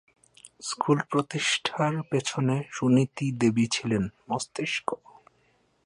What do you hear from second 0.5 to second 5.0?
School প্রতিষ্ঠার পেছনে সুনীতি দেবী ছিলেন মস্তিষ্ক।